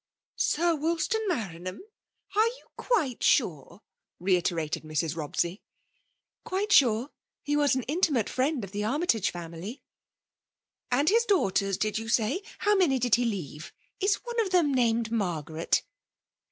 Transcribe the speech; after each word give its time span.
'^ 0.01 0.03
Sir 0.35 0.75
Wolstan 0.75 1.21
Maranham! 1.27 1.79
Are 2.35 2.47
you 2.47 2.65
quite 2.75 3.23
sure?" 3.23 3.83
reiterated 4.19 4.81
Mrs. 4.81 5.13
Bobsey. 5.15 5.61
*' 6.01 6.43
Quite 6.43 6.71
sure. 6.71 7.11
He 7.43 7.55
was 7.55 7.75
an 7.75 7.83
intimate 7.83 8.27
friend 8.27 8.63
of 8.63 8.71
the 8.71 8.83
Armytage 8.83 9.29
family."" 9.29 9.83
And 10.91 11.07
his 11.09 11.27
daughters^ 11.27 11.77
did 11.77 11.99
you 11.99 12.09
say? 12.09 12.41
How 12.57 12.75
many 12.75 12.97
did 12.97 13.13
he 13.13 13.25
leave? 13.25 13.73
Is 13.99 14.15
one 14.23 14.39
of 14.41 14.49
them 14.49 14.73
named 14.73 15.11
Margaret 15.11 15.83